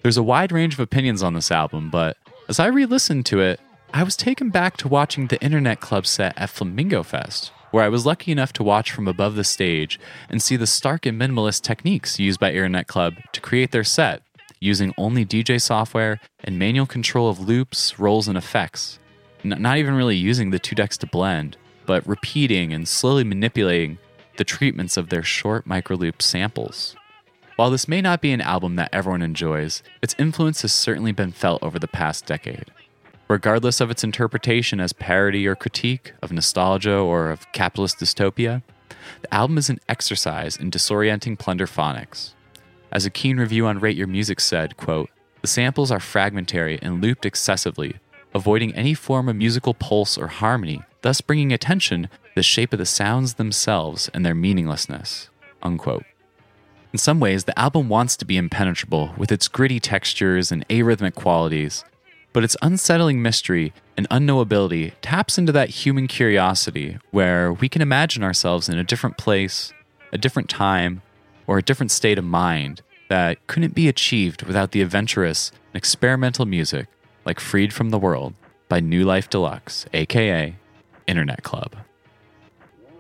[0.02, 2.16] There's a wide range of opinions on this album, but
[2.48, 3.60] as I re listened to it,
[3.92, 7.88] I was taken back to watching the Internet Club set at Flamingo Fest, where I
[7.88, 9.98] was lucky enough to watch from above the stage
[10.28, 14.22] and see the stark and minimalist techniques used by Internet Club to create their set,
[14.61, 18.98] using only DJ software and manual control of loops, rolls, and effects.
[19.42, 21.56] N- not even really using the two decks to blend,
[21.86, 23.98] but repeating and slowly manipulating
[24.36, 26.94] the treatments of their short microloop samples.
[27.56, 31.32] While this may not be an album that everyone enjoys, its influence has certainly been
[31.32, 32.70] felt over the past decade.
[33.28, 38.62] Regardless of its interpretation as parody or critique of nostalgia or of capitalist dystopia,
[39.22, 42.32] the album is an exercise in disorienting plunderphonics.
[42.93, 45.11] As a keen review on Rate Your Music said, quote,
[45.43, 47.97] the samples are fragmentary and looped excessively,
[48.34, 52.78] avoiding any form of musical pulse or harmony, thus bringing attention to the shape of
[52.78, 55.30] the sounds themselves and their meaninglessness.
[55.62, 56.05] Unquote.
[56.93, 61.14] In some ways, the album wants to be impenetrable with its gritty textures and arrhythmic
[61.14, 61.84] qualities,
[62.32, 68.24] but its unsettling mystery and unknowability taps into that human curiosity where we can imagine
[68.24, 69.72] ourselves in a different place,
[70.12, 71.03] a different time,
[71.47, 76.47] or a different state of mind that couldn't be achieved without the adventurous and experimental
[76.47, 76.86] music
[77.24, 78.34] like Freed from the World
[78.68, 80.57] by New Life Deluxe, aka
[81.07, 81.76] Internet Club.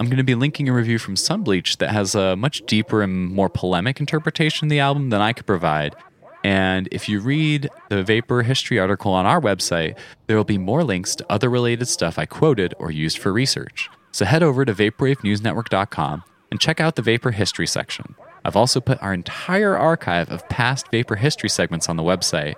[0.00, 3.30] I'm going to be linking a review from Sunbleached that has a much deeper and
[3.30, 5.94] more polemic interpretation of the album than I could provide.
[6.42, 10.82] And if you read the Vapor History article on our website, there will be more
[10.82, 13.90] links to other related stuff I quoted or used for research.
[14.10, 18.14] So head over to vaporwavenewsnetwork.com and check out the Vapor History section.
[18.44, 22.54] I've also put our entire archive of past Vapor History segments on the website.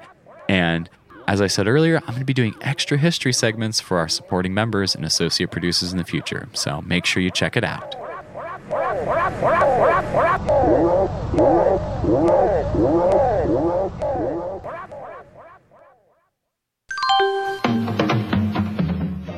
[0.48, 0.88] And
[1.28, 4.54] as I said earlier, I'm going to be doing extra history segments for our supporting
[4.54, 7.94] members and associate producers in the future, so make sure you check it out.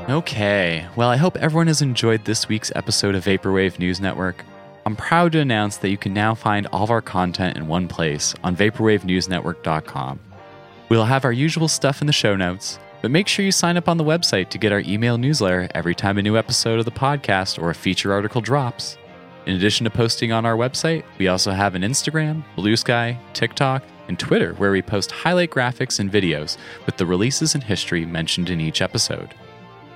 [0.09, 4.45] Okay, well, I hope everyone has enjoyed this week's episode of Vaporwave News Network.
[4.87, 7.89] I'm proud to announce that you can now find all of our content in one
[7.89, 10.21] place on vaporwavenewsnetwork.com.
[10.91, 13.89] We'll have our usual stuff in the show notes, but make sure you sign up
[13.89, 16.91] on the website to get our email newsletter every time a new episode of the
[16.91, 18.99] podcast or a feature article drops.
[19.47, 23.83] In addition to posting on our website, we also have an Instagram, Blue Sky, TikTok,
[24.09, 28.51] and Twitter where we post highlight graphics and videos with the releases and history mentioned
[28.51, 29.35] in each episode.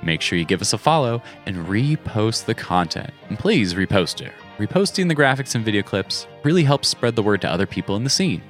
[0.02, 3.12] Make sure you give us a follow and repost the content.
[3.28, 4.32] And please repost it.
[4.58, 8.02] Reposting the graphics and video clips really helps spread the word to other people in
[8.02, 8.42] the scene.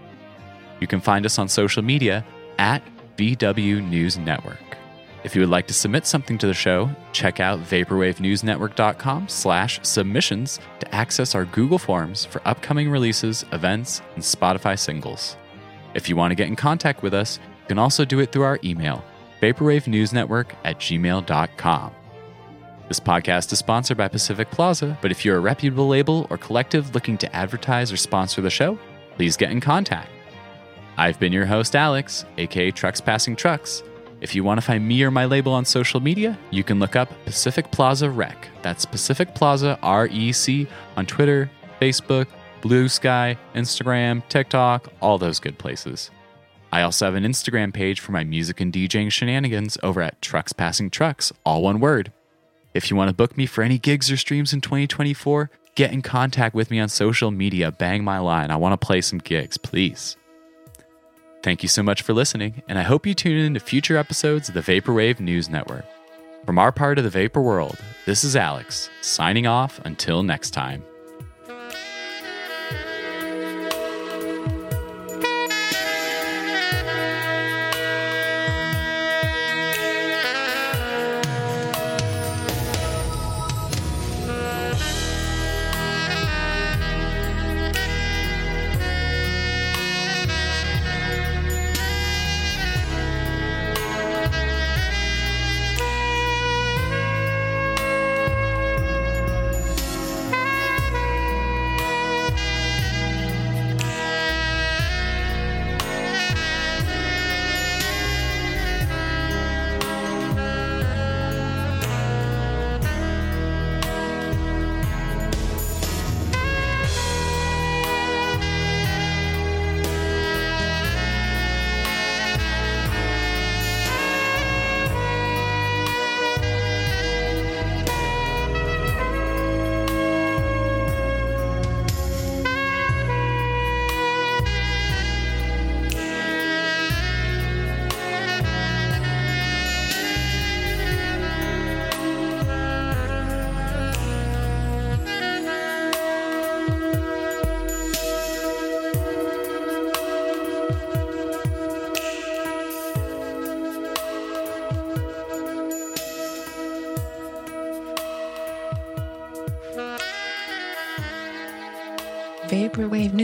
[0.81, 2.25] You can find us on social media
[2.59, 2.83] at
[3.19, 4.59] VW News Network.
[5.25, 10.61] If you would like to submit something to the show, check out vaporwavenewsnetwork.com slash submissions
[10.81, 15.37] to access our Google Forms for upcoming releases, events, and Spotify singles.
[15.93, 18.45] If you want to get in contact with us, you can also do it through
[18.45, 19.05] our email,
[19.43, 21.95] vaporwavenewsnetwork at gmail.com.
[22.89, 26.95] This podcast is sponsored by Pacific Plaza, but if you're a reputable label or collective
[26.95, 28.79] looking to advertise or sponsor the show,
[29.15, 30.09] please get in contact.
[30.97, 33.83] I've been your host, Alex, aka Trucks Passing Trucks.
[34.23, 36.97] If you want to find me or my label on social media, you can look
[36.97, 38.49] up Pacific Plaza Rec.
[38.63, 40.67] That's Pacific Plaza REC
[40.97, 41.51] on Twitter,
[41.83, 42.27] Facebook,
[42.63, 46.11] Blue Sky, Instagram, TikTok, all those good places.
[46.73, 50.55] I also have an Instagram page for my music and DJing shenanigans over at Trucks
[50.55, 52.13] Passing Trucks, all one word.
[52.79, 56.01] If you want to book me for any gigs or streams in 2024, get in
[56.01, 57.73] contact with me on social media.
[57.73, 58.53] Bang my line.
[58.53, 60.17] I want to play some gigs, please.
[61.43, 64.49] Thank you so much for listening, and I hope you tune in to future episodes
[64.49, 65.87] of the Vaporwave News Network.
[66.47, 70.85] From our part of the Vapor World, this is Alex, signing off until next time.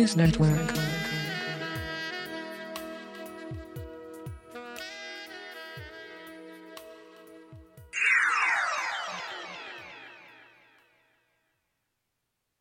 [0.04, 0.73] News Network.